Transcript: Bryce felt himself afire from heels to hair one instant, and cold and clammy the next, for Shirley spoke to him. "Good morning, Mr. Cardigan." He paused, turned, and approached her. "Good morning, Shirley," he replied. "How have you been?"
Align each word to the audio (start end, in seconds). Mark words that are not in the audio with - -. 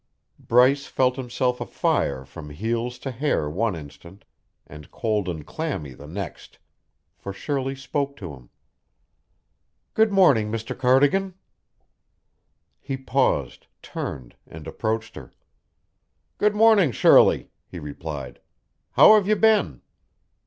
Bryce 0.39 0.87
felt 0.87 1.15
himself 1.15 1.61
afire 1.61 2.25
from 2.25 2.49
heels 2.49 2.97
to 2.97 3.11
hair 3.11 3.47
one 3.47 3.75
instant, 3.75 4.25
and 4.65 4.89
cold 4.89 5.29
and 5.29 5.45
clammy 5.45 5.93
the 5.93 6.07
next, 6.07 6.57
for 7.15 7.31
Shirley 7.31 7.75
spoke 7.75 8.17
to 8.17 8.33
him. 8.33 8.49
"Good 9.93 10.11
morning, 10.11 10.51
Mr. 10.51 10.75
Cardigan." 10.75 11.35
He 12.79 12.97
paused, 12.97 13.67
turned, 13.83 14.35
and 14.47 14.65
approached 14.65 15.15
her. 15.15 15.31
"Good 16.39 16.55
morning, 16.55 16.91
Shirley," 16.91 17.51
he 17.67 17.77
replied. 17.77 18.41
"How 18.93 19.13
have 19.13 19.27
you 19.27 19.35
been?" 19.35 19.83